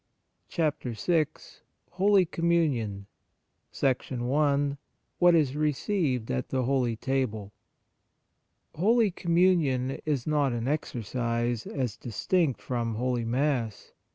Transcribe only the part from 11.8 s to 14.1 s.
distinct from Holy Mass.